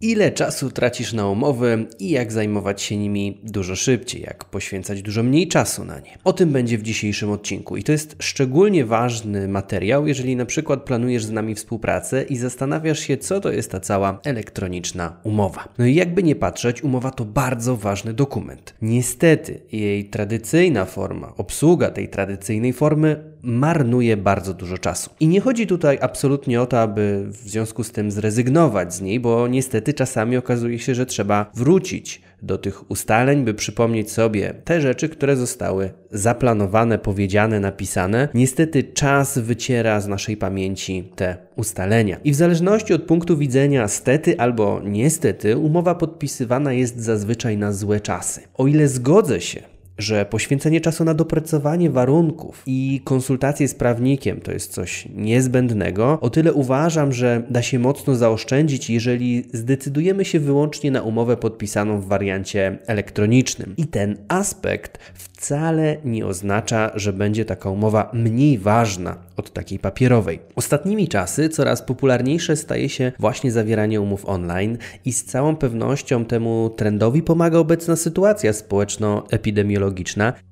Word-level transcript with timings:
Ile 0.00 0.32
czasu 0.32 0.70
tracisz 0.70 1.12
na 1.12 1.28
umowy 1.28 1.86
i 1.98 2.10
jak 2.10 2.32
zajmować 2.32 2.82
się 2.82 2.96
nimi 2.96 3.40
dużo 3.44 3.76
szybciej, 3.76 4.22
jak 4.22 4.44
poświęcać 4.44 5.02
dużo 5.02 5.22
mniej 5.22 5.48
czasu 5.48 5.84
na 5.84 6.00
nie. 6.00 6.18
O 6.24 6.32
tym 6.32 6.52
będzie 6.52 6.78
w 6.78 6.82
dzisiejszym 6.82 7.30
odcinku 7.30 7.76
i 7.76 7.82
to 7.82 7.92
jest 7.92 8.16
szczególnie 8.18 8.84
ważny 8.84 9.48
materiał, 9.48 10.06
jeżeli 10.06 10.36
na 10.36 10.46
przykład 10.46 10.82
planujesz 10.82 11.24
z 11.24 11.30
nami 11.30 11.54
współpracę 11.54 12.22
i 12.22 12.36
zastanawiasz 12.36 12.98
się, 12.98 13.16
co 13.16 13.40
to 13.40 13.52
jest 13.52 13.70
ta 13.70 13.80
cała 13.80 14.20
elektroniczna 14.24 15.20
umowa. 15.22 15.68
No 15.78 15.86
i 15.86 15.94
jakby 15.94 16.22
nie 16.22 16.36
patrzeć, 16.36 16.84
umowa 16.84 17.10
to 17.10 17.24
bardzo 17.24 17.76
ważny 17.76 18.12
dokument. 18.14 18.74
Niestety 18.82 19.60
jej 19.72 20.04
tradycyjna 20.04 20.84
forma, 20.84 21.32
obsługa 21.36 21.90
tej 21.90 22.08
tradycyjnej 22.08 22.72
formy 22.72 23.37
marnuje 23.42 24.16
bardzo 24.16 24.54
dużo 24.54 24.78
czasu. 24.78 25.10
I 25.20 25.28
nie 25.28 25.40
chodzi 25.40 25.66
tutaj 25.66 25.98
absolutnie 26.00 26.60
o 26.62 26.66
to, 26.66 26.80
aby 26.80 27.24
w 27.28 27.36
związku 27.36 27.84
z 27.84 27.92
tym 27.92 28.10
zrezygnować 28.10 28.94
z 28.94 29.00
niej, 29.00 29.20
bo 29.20 29.48
niestety 29.48 29.94
czasami 29.94 30.36
okazuje 30.36 30.78
się, 30.78 30.94
że 30.94 31.06
trzeba 31.06 31.50
wrócić 31.54 32.22
do 32.42 32.58
tych 32.58 32.90
ustaleń, 32.90 33.44
by 33.44 33.54
przypomnieć 33.54 34.10
sobie 34.10 34.54
te 34.64 34.80
rzeczy, 34.80 35.08
które 35.08 35.36
zostały 35.36 35.90
zaplanowane, 36.10 36.98
powiedziane, 36.98 37.60
napisane. 37.60 38.28
Niestety 38.34 38.84
czas 38.84 39.38
wyciera 39.38 40.00
z 40.00 40.08
naszej 40.08 40.36
pamięci 40.36 41.12
te 41.16 41.36
ustalenia. 41.56 42.20
I 42.24 42.32
w 42.32 42.34
zależności 42.34 42.94
od 42.94 43.02
punktu 43.02 43.36
widzenia 43.36 43.88
stety 43.88 44.40
albo 44.40 44.80
niestety, 44.84 45.56
umowa 45.56 45.94
podpisywana 45.94 46.72
jest 46.72 47.00
zazwyczaj 47.00 47.56
na 47.56 47.72
złe 47.72 48.00
czasy. 48.00 48.40
O 48.54 48.66
ile 48.66 48.88
zgodzę 48.88 49.40
się 49.40 49.77
że 49.98 50.26
poświęcenie 50.26 50.80
czasu 50.80 51.04
na 51.04 51.14
doprecyzowanie 51.14 51.90
warunków 51.90 52.62
i 52.66 53.00
konsultacje 53.04 53.68
z 53.68 53.74
prawnikiem 53.74 54.40
to 54.40 54.52
jest 54.52 54.72
coś 54.72 55.08
niezbędnego, 55.14 56.18
o 56.20 56.30
tyle 56.30 56.52
uważam, 56.52 57.12
że 57.12 57.42
da 57.50 57.62
się 57.62 57.78
mocno 57.78 58.14
zaoszczędzić, 58.14 58.90
jeżeli 58.90 59.44
zdecydujemy 59.52 60.24
się 60.24 60.40
wyłącznie 60.40 60.90
na 60.90 61.02
umowę 61.02 61.36
podpisaną 61.36 62.00
w 62.00 62.06
wariancie 62.06 62.78
elektronicznym. 62.86 63.74
I 63.76 63.86
ten 63.86 64.16
aspekt 64.28 64.98
wcale 65.14 65.96
nie 66.04 66.26
oznacza, 66.26 66.90
że 66.94 67.12
będzie 67.12 67.44
taka 67.44 67.70
umowa 67.70 68.10
mniej 68.12 68.58
ważna 68.58 69.16
od 69.36 69.52
takiej 69.52 69.78
papierowej. 69.78 70.38
Ostatnimi 70.56 71.08
czasy 71.08 71.48
coraz 71.48 71.82
popularniejsze 71.82 72.56
staje 72.56 72.88
się 72.88 73.12
właśnie 73.18 73.52
zawieranie 73.52 74.00
umów 74.00 74.26
online 74.26 74.78
i 75.04 75.12
z 75.12 75.24
całą 75.24 75.56
pewnością 75.56 76.24
temu 76.24 76.70
trendowi 76.76 77.22
pomaga 77.22 77.58
obecna 77.58 77.96
sytuacja 77.96 78.52
społeczno-epidemiologiczna 78.52 79.87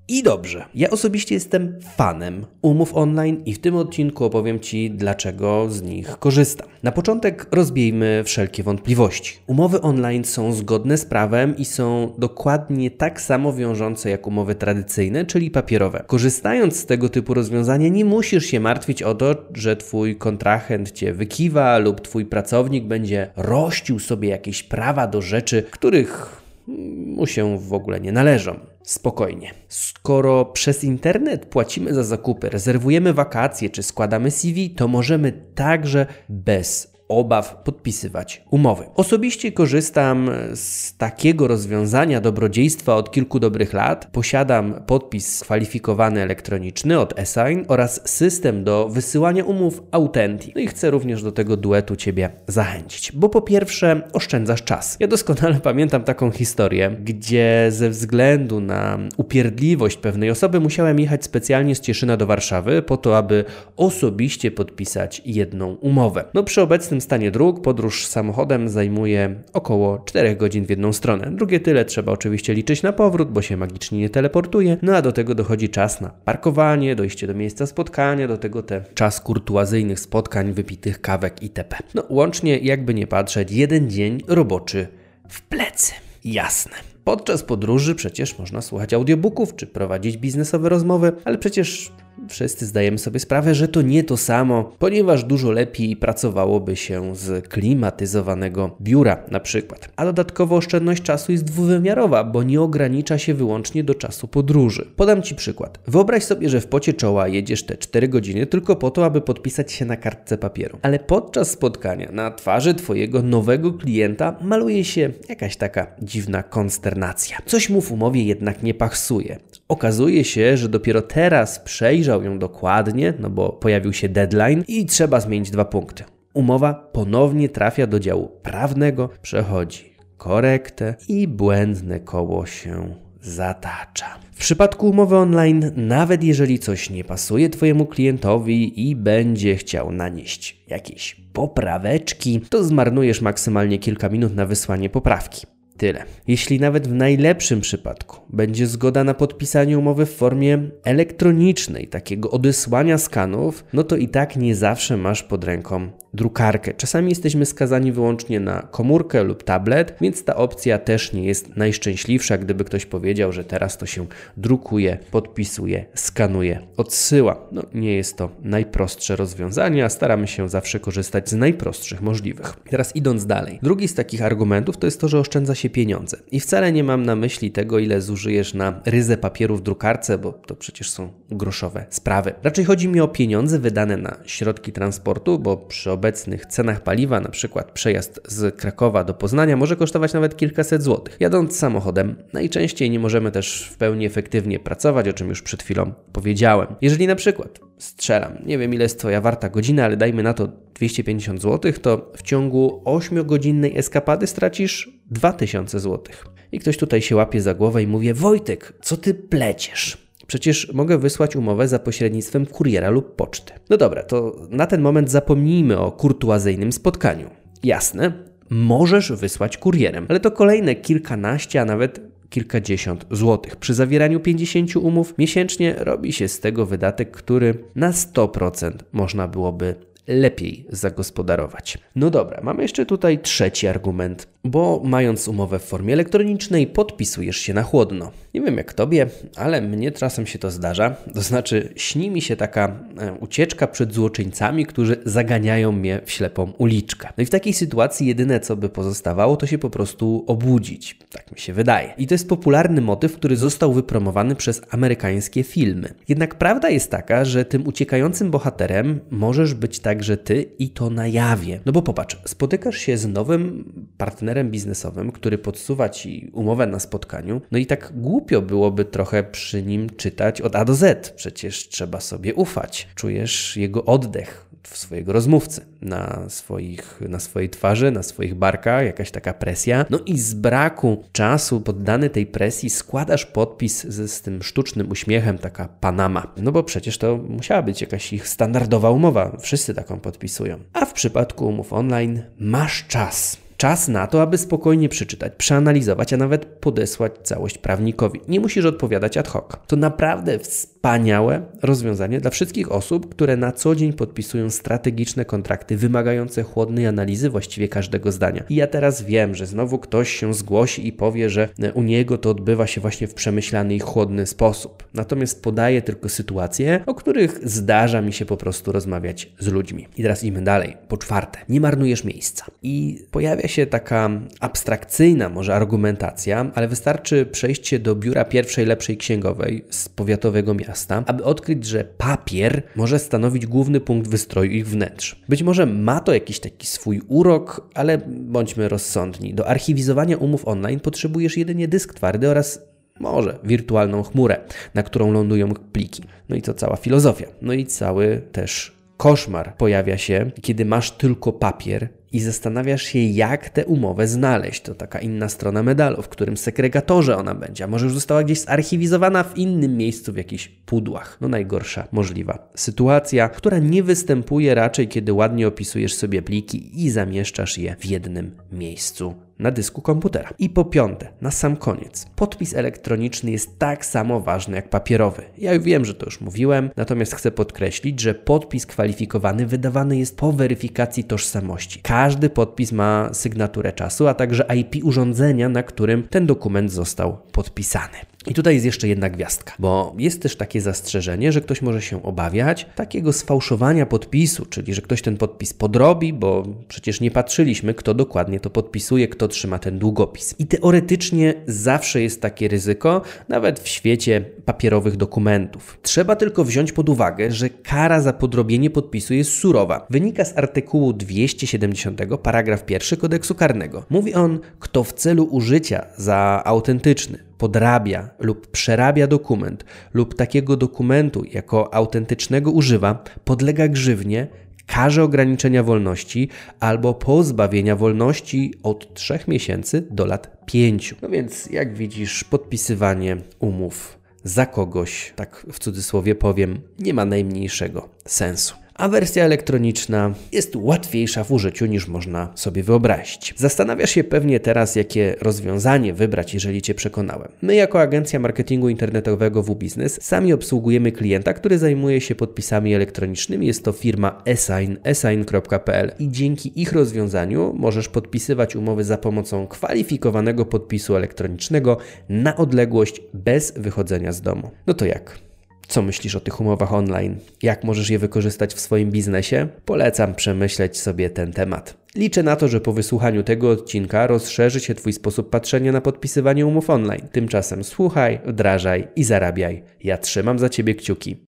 i 0.09 0.23
dobrze. 0.23 0.65
Ja 0.75 0.91
osobiście 0.91 1.34
jestem 1.34 1.79
fanem 1.97 2.47
umów 2.62 2.95
online 2.95 3.43
i 3.47 3.55
w 3.55 3.59
tym 3.59 3.77
odcinku 3.77 4.25
opowiem 4.25 4.61
Ci, 4.61 4.91
dlaczego 4.91 5.70
z 5.70 5.83
nich 5.83 6.19
korzystam. 6.19 6.69
Na 6.83 6.93
początek 6.93 7.47
rozbiejmy 7.53 8.23
wszelkie 8.25 8.62
wątpliwości. 8.62 9.39
Umowy 9.47 9.81
online 9.81 10.25
są 10.25 10.53
zgodne 10.53 10.98
z 10.98 11.05
prawem 11.05 11.56
i 11.56 11.65
są 11.65 12.15
dokładnie 12.19 12.91
tak 12.91 13.20
samo 13.20 13.53
wiążące 13.53 14.11
jak 14.11 14.27
umowy 14.27 14.55
tradycyjne, 14.55 15.25
czyli 15.25 15.50
papierowe. 15.50 16.05
Korzystając 16.06 16.77
z 16.77 16.87
tego 16.87 17.09
typu 17.09 17.34
rozwiązania, 17.34 17.89
nie 17.89 18.05
musisz 18.05 18.47
się 18.47 18.60
martwić 18.60 19.03
o 19.03 19.15
to, 19.15 19.34
że 19.55 19.77
Twój 19.77 20.16
kontrahent 20.16 20.91
Cię 20.93 21.12
wykiwa 21.12 21.78
lub 21.78 22.00
Twój 22.00 22.27
pracownik 22.27 22.84
będzie 22.84 23.31
rościł 23.37 23.99
sobie 23.99 24.28
jakieś 24.28 24.62
prawa 24.62 25.06
do 25.06 25.22
rzeczy, 25.22 25.62
których 25.71 26.46
mu 26.66 27.27
się 27.27 27.59
w 27.59 27.72
ogóle 27.72 28.00
nie 28.00 28.12
należą 28.12 28.60
spokojnie. 28.82 29.54
Skoro 29.69 30.44
przez 30.44 30.84
internet 30.84 31.47
płacimy 31.47 31.94
za 31.94 32.04
zakupy, 32.04 32.49
rezerwujemy 32.49 33.12
wakacje 33.12 33.71
czy 33.71 33.82
składamy 33.82 34.31
CV, 34.31 34.71
to 34.71 34.88
możemy 34.88 35.32
także 35.54 36.06
bez 36.28 36.96
obaw 37.09 37.56
podpisywać 37.65 38.44
umowy. 38.50 38.84
Osobiście 38.94 39.53
korzystam 39.53 40.31
z 40.55 40.97
takiego 40.97 41.49
rozwiązania 41.49 42.21
dobrodziejstwa 42.21 42.94
od 42.94 43.11
kilku 43.11 43.41
dobrych 43.41 43.72
lat. 43.72 44.09
Posiadam 44.12 44.75
podpis 44.87 45.41
kwalifikowany 45.41 46.22
elektroniczny 46.22 47.00
od 47.00 47.19
Assign 47.19 47.65
oraz 47.69 48.00
system 48.05 48.65
do 48.65 48.89
wysyłania 48.89 49.45
umów 49.45 49.83
Authentic. 49.91 50.55
No 50.55 50.61
i 50.61 50.66
chcę 50.66 50.91
również 50.91 51.22
do 51.22 51.33
tego 51.33 51.56
duetu 51.56 51.97
Ciebie 51.97 52.31
zachęcić, 52.47 53.12
bo 53.12 53.28
po 53.28 53.43
pierwsze 53.43 54.03
oszczędzasz 54.12 54.62
czas. 54.62 54.97
Ja 55.00 55.09
doskonale 55.09 55.55
pamiętam 55.55 56.05
taką 56.05 56.31
historię, 56.31 56.97
gdzie 57.05 57.66
ze 57.71 57.91
względu 57.91 58.61
na 58.61 58.99
upierdliwość 59.16 59.97
pewnej 59.97 60.31
osoby 60.31 60.61
musiałem 60.61 61.00
jechać 61.00 61.25
specjalnie 61.25 61.75
z 61.75 61.81
Cieszyna 61.81 62.16
do 62.16 62.27
Warszawy 62.27 62.83
po 62.83 62.97
to, 62.97 63.19
aby 63.19 63.45
osobiście 63.77 64.50
podpisać 64.50 65.22
jedną 65.25 65.75
umowę. 65.75 66.25
No 66.34 66.43
przy 66.43 66.62
obecnym 66.62 66.96
obecnym 66.97 67.01
stanie 67.01 67.31
dróg 67.31 67.62
podróż 67.62 68.07
samochodem 68.07 68.69
zajmuje 68.69 69.34
około 69.53 69.99
4 69.99 70.37
godzin 70.37 70.67
w 70.67 70.71
jedną 70.71 70.93
stronę. 70.93 71.31
Drugie 71.31 71.61
tyle 71.61 71.84
trzeba 71.84 72.12
oczywiście 72.12 72.55
liczyć 72.55 72.83
na 72.83 72.93
powrót, 72.93 73.31
bo 73.31 73.43
się 73.43 73.57
magicznie 73.57 73.99
nie 73.99 74.11
teleportuje. 74.11 74.77
No 74.83 74.97
a 74.97 75.03
do 75.03 75.12
tego 75.12 75.34
dochodzi 75.34 75.69
czas 75.69 76.01
na 76.01 76.09
parkowanie, 76.09 76.97
dojście 76.97 77.27
do 77.27 77.34
miejsca 77.34 77.67
spotkania, 77.67 78.29
do 78.29 78.39
tego 78.39 78.62
te 78.62 78.84
czas 78.95 79.21
kurtuazyjnych 79.21 80.01
spotkań, 80.01 80.53
wypitych 80.53 81.01
kawek 81.01 81.43
itp. 81.43 81.77
No 81.95 82.03
łącznie, 82.09 82.59
jakby 82.59 82.95
nie 82.95 83.07
patrzeć, 83.07 83.53
jeden 83.53 83.91
dzień 83.91 84.21
roboczy 84.28 84.87
w 85.28 85.43
plecy. 85.43 85.93
Jasne. 86.25 86.73
Podczas 87.05 87.43
podróży 87.43 87.95
przecież 87.95 88.39
można 88.39 88.63
słuchać 88.63 88.95
audiobooków 88.95 89.57
czy 89.57 89.67
prowadzić 89.67 90.17
biznesowe 90.17 90.69
rozmowy, 90.69 91.13
ale 91.25 91.39
przecież 91.39 91.93
wszyscy 92.28 92.66
zdajemy 92.66 92.99
sobie 92.99 93.21
sprawę, 93.21 93.54
że 93.54 93.69
to 93.69 93.82
nie 93.82 94.04
to 94.04 94.16
samo, 94.16 94.72
ponieważ 94.78 95.25
dużo 95.25 95.50
lepiej 95.50 95.97
pracowałoby 95.97 96.77
się 96.77 97.16
z 97.16 97.49
klimatyzowanego 97.49 98.77
biura 98.81 99.22
na 99.31 99.41
przykład. 99.41 99.88
A 99.97 100.04
dodatkowo 100.04 100.56
oszczędność 100.56 101.03
czasu 101.03 101.32
jest 101.32 101.44
dwuwymiarowa, 101.44 102.25
bo 102.25 102.43
nie 102.43 102.60
ogranicza 102.60 103.19
się 103.19 103.34
wyłącznie 103.34 103.84
do 103.84 103.94
czasu 103.94 104.28
podróży. 104.28 104.87
Podam 104.97 105.22
Ci 105.22 105.34
przykład. 105.34 105.78
Wyobraź 105.87 106.25
sobie, 106.25 106.49
że 106.49 106.60
w 106.60 106.66
pocie 106.66 106.94
czoła 106.94 107.28
jedziesz 107.28 107.62
te 107.62 107.77
4 107.77 108.09
godziny 108.09 108.47
tylko 108.47 108.77
po 108.77 108.91
to, 108.91 109.04
aby 109.04 109.21
podpisać 109.21 109.72
się 109.72 109.84
na 109.84 109.97
kartce 109.97 110.38
papieru. 110.38 110.78
Ale 110.83 110.98
podczas 110.98 111.50
spotkania 111.50 112.12
na 112.12 112.31
twarzy 112.31 112.75
Twojego 112.75 113.22
nowego 113.22 113.72
klienta 113.72 114.37
maluje 114.41 114.84
się 114.84 115.10
jakaś 115.28 115.56
taka 115.56 115.87
dziwna 116.03 116.43
konsternacja. 116.43 117.38
Coś 117.47 117.71
mu 117.71 117.81
w 117.81 117.93
umowie 117.93 118.25
jednak 118.25 118.62
nie 118.62 118.75
pasuje. 118.75 119.38
Okazuje 119.69 120.25
się, 120.25 120.56
że 120.56 120.69
dopiero 120.69 121.03
teraz 121.03 121.59
przejrzy 121.59 122.06
przejrzał 122.06 122.25
ją 122.25 122.39
dokładnie, 122.39 123.12
no 123.19 123.31
bo 123.31 123.53
pojawił 123.53 123.93
się 123.93 124.09
deadline 124.09 124.65
i 124.69 124.87
trzeba 124.87 125.21
zmienić 125.21 125.50
dwa 125.50 125.65
punkty. 125.65 126.05
Umowa 126.34 126.75
ponownie 126.75 127.49
trafia 127.49 127.87
do 127.87 128.00
działu 128.00 128.28
prawnego, 128.43 129.09
przechodzi 129.22 129.93
korektę 130.16 130.95
i 131.09 131.28
błędne 131.28 132.00
koło 132.00 132.47
się 132.47 132.95
zatacza. 133.21 134.06
W 134.33 134.39
przypadku 134.39 134.89
umowy 134.89 135.16
online, 135.16 135.71
nawet 135.77 136.25
jeżeli 136.25 136.59
coś 136.59 136.91
nie 136.91 137.05
pasuje 137.05 137.50
Twojemu 137.50 137.87
klientowi 137.87 138.91
i 138.91 138.97
będzie 138.97 139.56
chciał 139.56 139.93
nanieść 139.93 140.65
jakieś 140.69 141.16
popraweczki, 141.33 142.41
to 142.41 142.65
zmarnujesz 142.65 143.21
maksymalnie 143.21 143.78
kilka 143.78 144.09
minut 144.09 144.34
na 144.34 144.47
wysłanie 144.47 144.91
poprawki. 144.91 145.55
Tyle. 145.77 146.05
Jeśli 146.27 146.61
nawet 146.61 146.89
w 146.89 146.93
najlepszym 146.93 147.61
przypadku 147.61 148.21
będzie 148.31 148.67
zgoda 148.67 149.05
na 149.05 149.15
podpisanie 149.15 149.78
umowy 149.78 150.07
w 150.07 150.15
formie 150.15 150.71
elektronicznej, 150.84 151.89
takiego 151.89 152.31
odesłania 152.31 152.99
skanów, 152.99 153.65
no 153.73 153.84
to 153.84 153.97
i 153.97 154.09
tak 154.09 154.37
nie 154.37 154.55
zawsze 154.55 154.97
masz 154.97 155.23
pod 155.23 155.45
ręką 155.45 155.91
drukarkę. 156.16 156.74
Czasami 156.74 157.09
jesteśmy 157.09 157.47
skazani 157.47 157.92
wyłącznie 157.92 158.41
na 158.41 158.63
komórkę 158.71 159.22
lub 159.22 159.42
tablet, 159.42 159.95
więc 160.01 160.24
ta 160.24 160.36
opcja 160.36 160.78
też 160.78 161.13
nie 161.13 161.24
jest 161.24 161.57
najszczęśliwsza, 161.57 162.39
gdyby 162.39 162.65
ktoś 162.65 162.86
powiedział, 162.86 163.33
że 163.33 163.45
teraz 163.45 163.78
to 163.78 163.86
się 163.86 164.07
drukuje, 164.36 164.98
podpisuje, 165.10 165.84
skanuje, 165.95 166.60
odsyła. 166.77 167.36
No 167.53 167.63
nie 167.74 167.95
jest 167.95 168.16
to 168.16 168.30
najprostsze 168.42 169.16
rozwiązanie, 169.16 169.84
a 169.84 169.89
staramy 169.89 170.27
się 170.27 170.48
zawsze 170.48 170.80
korzystać 170.80 171.30
z 171.30 171.33
najprostszych 171.33 172.03
możliwych. 172.03 172.54
Teraz 172.71 172.97
idąc 172.97 173.27
dalej. 173.27 173.59
Drugi 173.63 173.89
z 173.89 173.95
takich 173.95 174.22
argumentów 174.22 174.77
to 174.77 174.86
jest 174.86 175.01
to, 175.01 175.09
że 175.09 175.18
oszczędza 175.18 175.54
się 175.54 175.71
pieniądze. 175.71 176.16
I 176.30 176.41
wcale 176.41 176.72
nie 176.72 176.84
mam 176.84 177.07
na 177.07 177.16
myśli 177.16 177.51
tego, 177.51 177.78
ile 177.78 178.01
zużyjesz 178.01 178.54
na 178.54 178.80
ryzę 178.86 179.16
papieru 179.16 179.57
w 179.57 179.63
drukarce, 179.63 180.18
bo 180.18 180.33
to 180.33 180.54
przecież 180.54 180.91
są 180.91 181.09
groszowe 181.30 181.86
sprawy. 181.91 182.33
Raczej 182.42 182.65
chodzi 182.65 182.89
mi 182.89 183.01
o 183.01 183.09
pieniądze 183.09 183.59
wydane 183.59 183.97
na 183.97 184.16
środki 184.24 184.72
transportu, 184.72 185.39
bo 185.39 185.57
przy 185.57 185.91
obecnym 185.91 186.05
obecnych 186.06 186.47
cenach 186.47 186.82
paliwa, 186.82 187.20
na 187.20 187.28
przykład 187.28 187.72
przejazd 187.72 188.20
z 188.28 188.56
Krakowa 188.56 189.04
do 189.04 189.14
Poznania 189.14 189.56
może 189.56 189.76
kosztować 189.76 190.12
nawet 190.12 190.36
kilkaset 190.36 190.82
złotych. 190.82 191.16
Jadąc 191.20 191.58
samochodem, 191.58 192.16
najczęściej 192.32 192.91
nie 192.91 192.98
możemy 192.98 193.32
też 193.32 193.70
w 193.72 193.76
pełni 193.76 194.06
efektywnie 194.06 194.58
pracować, 194.58 195.08
o 195.08 195.12
czym 195.12 195.28
już 195.28 195.42
przed 195.42 195.62
chwilą 195.62 195.92
powiedziałem. 196.12 196.66
Jeżeli 196.80 197.06
na 197.06 197.14
przykład 197.14 197.60
strzelam, 197.78 198.32
nie 198.47 198.58
wiem 198.58 198.74
ile 198.74 198.82
jest 198.82 198.98
Twoja 198.98 199.20
warta 199.20 199.48
godzina, 199.48 199.84
ale 199.84 199.97
dajmy 199.97 200.22
na 200.22 200.34
to 200.34 200.48
250 200.74 201.42
zł, 201.42 201.72
to 201.82 202.12
w 202.16 202.22
ciągu 202.22 202.82
8-godzinnej 202.84 203.78
eskapady 203.78 204.26
stracisz 204.26 204.91
2000 205.10 205.80
zł. 205.80 206.14
I 206.53 206.58
ktoś 206.58 206.76
tutaj 206.76 207.03
się 207.03 207.16
łapie 207.16 207.41
za 207.41 207.54
głowę 207.54 207.82
i 207.82 207.86
mówi: 207.86 208.12
Wojtek, 208.12 208.72
co 208.82 208.97
ty 208.97 209.14
pleciesz? 209.14 210.05
Przecież 210.27 210.73
mogę 210.73 210.99
wysłać 210.99 211.37
umowę 211.37 211.69
za 211.69 211.78
pośrednictwem 211.78 212.47
kuriera 212.47 212.91
lub 212.91 213.17
poczty. 213.17 213.53
No 213.71 213.77
dobra, 213.77 214.03
to 214.03 214.37
na 214.51 214.67
ten 214.67 214.81
moment 214.81 215.11
zapomnijmy 215.11 215.78
o 215.78 215.93
kurtuazyjnym 215.93 216.73
spotkaniu. 216.73 217.31
Jasne, 217.65 218.13
możesz 218.51 219.13
wysłać 219.13 219.57
kurierem, 219.57 220.07
ale 220.09 220.21
to 220.21 220.31
kolejne 220.31 220.75
kilkanaście, 220.75 221.61
a 221.61 221.65
nawet 221.65 222.01
kilkadziesiąt 222.31 223.07
złotych. 223.11 223.57
Przy 223.57 223.75
zawieraniu 223.75 224.21
50 224.21 224.77
umów 224.77 225.15
miesięcznie 225.19 225.75
robi 225.78 226.13
się 226.13 226.28
z 226.28 226.41
tego 226.41 226.67
wydatek, 226.67 227.11
który 227.11 227.55
na 227.75 227.91
100% 227.91 228.73
można 228.93 229.28
byłoby 229.28 229.75
lepiej 230.06 230.66
zagospodarować. 230.68 231.78
No 231.97 232.10
dobra, 232.10 232.41
mamy 232.42 232.62
jeszcze 232.62 232.86
tutaj 232.86 233.18
trzeci 233.18 233.66
argument, 233.66 234.28
bo 234.44 234.82
mając 234.84 235.28
umowę 235.28 235.58
w 235.58 235.62
formie 235.62 235.92
elektronicznej, 235.92 236.66
podpisujesz 236.66 237.36
się 237.36 237.54
na 237.54 237.62
chłodno. 237.62 238.10
Nie 238.34 238.41
wiem 238.41 238.56
jak 238.56 238.72
tobie, 238.72 239.06
ale 239.36 239.60
mnie 239.60 239.92
czasem 239.92 240.26
się 240.26 240.38
to 240.38 240.50
zdarza. 240.50 240.91
To 241.14 241.20
znaczy, 241.20 241.72
śni 241.76 242.10
mi 242.10 242.22
się 242.22 242.36
taka 242.36 242.80
e, 242.98 243.12
ucieczka 243.12 243.66
przed 243.66 243.94
złoczyńcami, 243.94 244.66
którzy 244.66 244.97
zaganiają 245.04 245.72
mnie 245.72 246.00
w 246.04 246.10
ślepą 246.10 246.53
uliczkę. 246.58 247.08
No 247.16 247.22
i 247.22 247.26
w 247.26 247.30
takiej 247.30 247.53
sytuacji 247.53 248.06
jedyne 248.06 248.41
co 248.41 248.56
by 248.56 248.68
pozostawało, 248.68 249.36
to 249.36 249.47
się 249.47 249.58
po 249.58 249.70
prostu 249.70 250.24
obudzić. 250.26 250.98
Tak 251.10 251.32
mi 251.32 251.38
się 251.38 251.53
wydaje. 251.53 251.94
I 251.98 252.06
to 252.06 252.14
jest 252.14 252.28
popularny 252.28 252.80
motyw, 252.80 253.14
który 253.14 253.36
został 253.36 253.72
wypromowany 253.72 254.34
przez 254.34 254.62
amerykańskie 254.70 255.42
filmy. 255.42 255.94
Jednak 256.08 256.35
prawda 256.35 256.68
jest 256.68 256.90
taka, 256.90 257.25
że 257.25 257.44
tym 257.44 257.66
uciekającym 257.66 258.30
bohaterem 258.30 259.00
możesz 259.11 259.54
być 259.54 259.78
także 259.97 260.16
ty 260.16 260.43
i 260.59 260.71
to 260.71 260.90
na 260.90 261.07
jawie. 261.07 261.61
No 261.66 261.73
bo 261.73 261.83
popatrz, 261.83 262.16
spotykasz 262.25 262.76
się 262.76 262.97
z 262.97 263.07
nowym 263.07 263.73
partnerem 263.99 264.50
biznesowym, 264.50 265.12
który 265.12 265.38
podsuwa 265.38 265.88
ci 265.88 266.31
umowę 266.33 266.66
na 266.66 266.78
spotkaniu, 266.78 267.40
no 267.50 267.59
i 267.59 267.66
tak 267.66 267.93
głupio 267.95 268.43
byłoby 268.43 268.85
trochę 268.85 269.25
przy 269.25 269.62
nim 269.62 269.90
czytać 269.90 270.40
od 270.40 270.57
A 270.57 270.64
do 270.64 270.75
Z. 270.75 271.11
Przecież 271.11 271.69
trzeba 271.69 272.00
sobie 272.00 272.35
ufać. 272.35 272.88
Czujesz 272.95 273.57
jego 273.57 273.85
oddech, 273.85 274.46
swojego 274.73 275.12
rozmówcy, 275.12 275.66
na, 275.83 276.23
swoich, 276.28 277.00
na 277.09 277.21
swojej 277.21 277.50
twarzy, 277.50 277.90
na 277.90 278.02
swoich 278.02 278.35
barkach, 278.35 278.85
jakaś 278.85 279.11
taka 279.11 279.35
presja. 279.35 279.87
No 279.90 279.99
i 280.07 280.18
z 280.18 280.35
braku 280.35 281.04
czasu 281.12 281.61
poddany 281.61 282.11
tej 282.11 282.26
presji 282.26 282.71
składasz 282.71 283.26
podpis 283.26 283.87
z, 283.87 284.11
z 284.11 284.21
tym 284.21 284.42
sztucznym 284.42 284.90
uśmiechem, 284.90 285.38
taka 285.38 285.68
Panama. 285.68 286.33
No 286.37 286.52
bo 286.52 286.62
przecież 286.62 286.99
to 286.99 287.16
musiała 287.16 287.62
być 287.62 287.80
jakaś 287.80 288.12
ich 288.12 288.28
standardowa 288.28 288.90
umowa. 288.90 289.37
Wszyscy 289.40 289.75
taką 289.75 290.00
podpisują. 290.00 290.59
A 290.73 290.85
w 290.85 290.92
przypadku 290.92 291.47
umów 291.47 291.73
online 291.73 292.23
masz 292.38 292.87
czas 292.87 293.46
czas 293.56 293.88
na 293.88 294.06
to, 294.06 294.23
aby 294.23 294.38
spokojnie 294.38 294.88
przeczytać, 294.88 295.32
przeanalizować, 295.38 296.12
a 296.12 296.16
nawet 296.16 296.44
podesłać 296.44 297.12
całość 297.23 297.58
prawnikowi. 297.58 298.20
Nie 298.28 298.40
musisz 298.40 298.64
odpowiadać 298.64 299.16
ad 299.16 299.28
hoc. 299.28 299.44
To 299.66 299.76
naprawdę 299.76 300.38
wspaniałe 300.38 301.42
rozwiązanie 301.62 302.20
dla 302.20 302.30
wszystkich 302.30 302.73
osób, 302.73 303.08
które 303.08 303.37
na 303.37 303.52
co 303.52 303.75
dzień 303.75 303.92
podpisują 303.92 304.50
strategiczne 304.50 305.25
kontrakty 305.25 305.76
wymagające 305.76 306.42
chłodnej 306.42 306.87
analizy 306.87 307.30
właściwie 307.30 307.68
każdego 307.68 308.12
zdania. 308.12 308.44
I 308.49 308.54
ja 308.54 308.66
teraz 308.66 309.02
wiem, 309.02 309.35
że 309.35 309.47
znowu 309.47 309.78
ktoś 309.78 310.11
się 310.11 310.35
zgłosi 310.35 310.88
i 310.88 310.92
powie, 310.92 311.30
że 311.30 311.49
u 311.75 311.82
niego 311.82 312.18
to 312.18 312.30
odbywa 312.30 312.66
się 312.66 312.80
właśnie 312.80 313.06
w 313.06 313.14
przemyślany 313.14 313.75
i 313.75 313.80
chłodny 313.80 314.26
sposób. 314.26 314.85
Natomiast 314.94 315.42
podaję 315.42 315.82
tylko 315.82 316.08
sytuacje, 316.08 316.82
o 316.87 316.94
których 316.94 317.40
zdarza 317.42 318.02
mi 318.02 318.12
się 318.12 318.25
po 318.25 318.37
prostu 318.37 318.73
rozmawiać 318.73 319.32
z 319.38 319.49
ludźmi. 319.49 319.88
I 319.97 320.02
teraz 320.02 320.25
idziemy 320.25 320.44
dalej. 320.44 320.76
Po 320.88 320.97
czwarte, 320.97 321.38
nie 321.49 321.61
marnujesz 321.61 322.04
miejsca. 322.04 322.44
I 322.62 323.04
pojawia 323.11 323.46
się 323.49 323.66
taka 323.66 324.11
abstrakcyjna 324.40 325.28
może 325.28 325.54
argumentacja, 325.54 326.50
ale 326.54 326.69
wystarczy 326.69 327.26
przejść 327.26 327.69
się 327.69 327.78
do 327.78 327.95
biura 327.95 328.25
pierwszej 328.25 328.66
lepszej 328.66 328.97
księgowej 328.97 329.64
z 329.71 329.88
powiatowego 329.88 330.54
miasta, 330.54 331.04
aby 331.07 331.25
odkryć, 331.25 331.66
że 331.66 331.85
papier 331.85 332.62
może 332.76 332.99
stanowić 332.99 333.47
główny 333.47 333.81
punkt 333.81 334.09
wystroju 334.09 334.50
ich 334.50 334.69
wnętrz. 334.69 335.23
Być 335.28 335.43
może 335.43 335.66
ma 335.66 336.00
to 336.00 336.14
jakiś 336.14 336.40
taki 336.40 336.66
swój 336.66 337.02
urok, 337.09 337.71
ale 337.75 337.99
bądźmy 338.09 338.69
rozsądni. 338.69 339.35
Do 339.35 339.49
archiwizowania 339.49 340.16
umów 340.16 340.49
online 340.49 340.81
potrzebujesz 340.81 341.37
jedynie 341.37 341.69
dysk 341.69 341.95
twardy 341.95 342.28
oraz 342.28 342.61
może 343.00 343.38
wirtualną 343.45 344.02
chmurę, 344.02 344.40
na 344.75 344.83
którą 344.83 345.12
lądują 345.12 345.54
pliki. 345.73 346.02
No 346.28 346.37
i 346.37 346.42
to 346.42 346.54
cała 346.54 346.76
filozofia. 346.76 347.26
No 347.42 347.52
i 347.52 347.66
cały 347.66 348.23
też 348.33 348.76
koszmar 348.97 349.57
pojawia 349.57 349.99
się, 349.99 350.31
kiedy 350.42 350.64
masz 350.64 350.90
tylko 350.90 351.33
papier 351.33 351.88
i 352.16 352.21
zastanawiasz 352.21 352.83
się, 352.83 352.99
jak 352.99 353.50
tę 353.50 353.66
umowę 353.66 354.09
znaleźć. 354.09 354.62
To 354.62 354.75
taka 354.75 354.99
inna 354.99 355.28
strona 355.28 355.62
medalu, 355.62 356.02
w 356.02 356.09
którym 356.09 356.37
segregatorze 356.37 357.16
ona 357.16 357.35
będzie, 357.35 357.64
a 357.64 357.66
może 357.66 357.85
już 357.85 357.95
została 357.95 358.25
gdzieś 358.25 358.40
zarchiwizowana 358.40 359.23
w 359.23 359.38
innym 359.38 359.76
miejscu, 359.76 360.12
w 360.12 360.16
jakichś 360.16 360.49
pudłach. 360.49 361.18
No 361.21 361.28
najgorsza 361.28 361.88
możliwa 361.92 362.49
sytuacja, 362.54 363.28
która 363.28 363.59
nie 363.59 363.83
występuje 363.83 364.54
raczej, 364.54 364.88
kiedy 364.88 365.12
ładnie 365.12 365.49
opisujesz 365.49 365.95
sobie 365.95 366.23
pliki 366.23 366.85
i 366.85 366.90
zamieszczasz 366.90 367.59
je 367.59 367.76
w 367.78 367.87
jednym 367.87 368.30
miejscu 368.52 369.14
na 369.38 369.50
dysku 369.50 369.83
komputera. 369.83 370.30
I 370.38 370.50
po 370.50 370.64
piąte, 370.64 371.09
na 371.21 371.30
sam 371.30 371.56
koniec, 371.56 372.06
podpis 372.16 372.54
elektroniczny 372.54 373.30
jest 373.30 373.59
tak 373.59 373.87
samo 373.87 374.21
ważny 374.21 374.56
jak 374.56 374.71
papierowy. 374.71 375.23
Ja 375.38 375.59
wiem, 375.59 375.85
że 375.85 375.94
to 375.94 376.06
już 376.06 376.21
mówiłem, 376.21 376.71
natomiast 376.76 377.14
chcę 377.14 377.30
podkreślić, 377.30 378.00
że 378.00 378.14
podpis 378.14 378.66
kwalifikowany 378.66 379.47
wydawany 379.47 379.97
jest 379.99 380.16
po 380.16 380.33
weryfikacji 380.33 381.04
tożsamości. 381.04 381.80
Każdy 381.83 382.30
podpis 382.30 382.73
ma 382.73 383.11
sygnaturę 383.12 383.73
czasu, 383.73 384.09
a 384.09 384.14
także 384.14 384.47
IP 384.56 384.85
urządzenia, 384.85 385.49
na 385.49 385.62
którym 385.62 386.02
ten 386.02 386.26
dokument 386.26 386.73
został 386.73 387.18
podpisany. 387.32 388.15
I 388.26 388.35
tutaj 388.35 388.55
jest 388.55 388.67
jeszcze 388.67 388.88
jedna 388.88 389.11
gwiazdka, 389.11 389.52
bo 389.59 389.95
jest 389.99 390.23
też 390.23 390.37
takie 390.37 390.61
zastrzeżenie, 390.61 391.33
że 391.33 391.40
ktoś 391.40 391.62
może 391.62 391.83
się 391.83 392.02
obawiać 392.02 392.67
takiego 392.75 393.12
sfałszowania 393.12 393.87
podpisu, 393.87 394.47
czyli 394.47 394.75
że 394.75 394.83
ktoś 394.83 395.02
ten 395.02 395.17
podpis 395.17 395.55
podrobi, 395.55 396.12
bo 396.12 396.43
przecież 396.69 397.00
nie 397.00 397.11
patrzyliśmy, 397.11 397.75
kto 397.75 397.95
dokładnie 397.95 398.40
to 398.40 398.50
podpisuje, 398.50 399.09
kto 399.09 399.28
trzyma 399.28 399.59
ten 399.59 399.78
długopis. 399.78 400.35
I 400.38 400.47
teoretycznie 400.47 401.35
zawsze 401.47 402.02
jest 402.02 402.23
takie 402.23 402.49
ryzyko, 402.49 403.02
nawet 403.28 403.61
w 403.61 403.68
świecie 403.68 404.25
papierowych 404.45 404.97
dokumentów. 404.97 405.78
Trzeba 405.83 406.16
tylko 406.16 406.45
wziąć 406.45 406.73
pod 406.73 406.88
uwagę, 406.88 407.33
że 407.33 407.50
kara 407.50 408.00
za 408.00 408.12
podrobienie 408.12 408.71
podpisu 408.71 409.14
jest 409.14 409.33
surowa. 409.33 409.87
Wynika 409.90 410.25
z 410.25 410.38
artykułu 410.38 410.92
270 410.92 412.00
paragraf 412.23 412.71
1 412.71 412.99
kodeksu 412.99 413.35
karnego. 413.35 413.85
Mówi 413.90 414.14
on, 414.14 414.38
kto 414.61 414.85
w 414.85 414.92
celu 414.92 415.25
użycia 415.25 415.87
za 415.97 416.42
autentyczny 416.45 417.25
podrabia 417.38 418.11
lub 418.19 418.47
przerabia 418.47 419.07
dokument 419.07 419.64
lub 419.95 420.14
takiego 420.14 420.57
dokumentu 420.57 421.25
jako 421.33 421.75
autentycznego 421.75 422.50
używa, 422.50 423.05
podlega 423.25 423.69
grzywnie, 423.69 424.26
karze 424.66 425.02
ograniczenia 425.02 425.62
wolności 425.62 426.28
albo 426.61 426.95
pozbawienia 426.95 427.76
wolności 427.76 428.55
od 428.62 428.95
3 428.95 429.19
miesięcy 429.28 429.87
do 429.90 430.07
lat 430.07 430.45
5. 430.47 430.95
No 431.02 431.09
więc, 431.09 431.47
jak 431.47 431.75
widzisz, 431.75 432.25
podpisywanie 432.25 433.16
umów 433.38 433.99
za 434.25 434.47
kogoś, 434.47 435.12
tak 435.16 435.47
w 435.52 435.59
cudzysłowie 435.59 436.14
powiem, 436.14 436.61
nie 436.78 436.95
ma 436.95 437.05
najmniejszego 437.05 437.88
sensu 438.07 438.65
a 438.78 438.88
wersja 438.88 439.25
elektroniczna 439.25 440.14
jest 440.33 440.56
łatwiejsza 440.56 441.25
w 441.25 441.33
użyciu 441.33 441.66
niż 441.66 441.88
można 441.88 442.33
sobie 442.35 442.62
wyobrazić. 442.62 443.35
Zastanawiasz 443.37 443.90
się 443.90 444.04
pewnie 444.04 444.40
teraz, 444.40 444.76
jakie 444.76 445.16
rozwiązanie 445.21 445.95
wybrać, 445.95 446.35
jeżeli 446.35 446.62
Cię 446.62 446.75
przekonałem. 446.75 447.28
My, 447.42 447.54
jako 447.54 447.80
agencja 447.80 448.18
marketingu 448.18 448.68
internetowego 448.68 449.42
W-Business, 449.42 449.99
sami 450.02 450.33
obsługujemy 450.33 450.92
klienta, 450.92 451.35
który 451.35 451.59
zajmuje 451.59 452.00
się 452.00 452.14
podpisami 452.14 452.75
elektronicznymi. 452.75 453.47
Jest 453.47 453.64
to 453.64 453.73
firma 453.73 454.23
Esign, 454.25 454.76
esign.pl 454.85 455.92
i 455.99 456.09
dzięki 456.11 456.62
ich 456.62 456.73
rozwiązaniu 456.73 457.54
możesz 457.59 457.88
podpisywać 457.88 458.56
umowy 458.56 458.85
za 458.85 458.99
pomocą 458.99 459.47
kwalifikowanego 459.47 460.45
podpisu 460.45 460.97
elektronicznego 460.97 461.78
na 462.09 462.37
odległość 462.37 463.02
bez 463.14 463.52
wychodzenia 463.56 464.12
z 464.12 464.21
domu. 464.21 464.50
No 464.66 464.75
to 464.75 464.85
jak? 464.85 465.25
Co 465.68 465.82
myślisz 465.82 466.14
o 466.14 466.20
tych 466.20 466.40
umowach 466.40 466.75
online? 466.75 467.16
Jak 467.42 467.64
możesz 467.64 467.90
je 467.90 467.99
wykorzystać 467.99 468.54
w 468.54 468.61
swoim 468.61 468.90
biznesie? 468.90 469.49
Polecam 469.64 470.14
przemyśleć 470.14 470.78
sobie 470.78 471.11
ten 471.11 471.32
temat. 471.32 471.76
Liczę 471.94 472.23
na 472.23 472.37
to, 472.37 472.49
że 472.49 472.61
po 472.61 472.73
wysłuchaniu 472.73 473.23
tego 473.23 473.50
odcinka 473.50 474.06
rozszerzy 474.06 474.61
się 474.61 474.75
Twój 474.75 474.92
sposób 474.92 475.30
patrzenia 475.30 475.73
na 475.73 475.80
podpisywanie 475.80 476.46
umów 476.46 476.70
online. 476.70 477.08
Tymczasem 477.12 477.64
słuchaj, 477.64 478.20
wdrażaj 478.26 478.88
i 478.96 479.04
zarabiaj. 479.04 479.62
Ja 479.85 479.99
trzymam 479.99 480.38
za 480.38 480.49
Ciebie 480.49 480.75
kciuki. 480.75 481.25